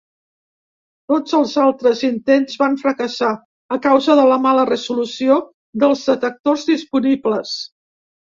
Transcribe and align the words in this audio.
Tots 1.11 1.35
els 1.39 1.51
altres 1.63 1.99
intents 2.07 2.55
van 2.61 2.77
fracassar 2.85 3.29
a 3.77 3.77
causa 3.85 4.15
de 4.21 4.25
la 4.31 4.39
mala 4.47 4.65
resolució 4.71 5.37
dels 5.85 6.03
detectors 6.13 6.65
disponibles. 6.73 7.53